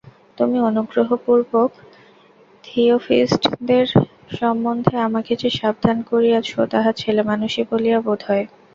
[0.37, 1.69] তুমি অনুগ্রহপূর্বক
[2.63, 3.85] থিওজফিষ্টদের
[4.37, 8.45] সম্বন্ধে আমাকে যে সাবধান করিয়াছ, তাহা ছেলেমানুষি বলিয়া বোধ হয়।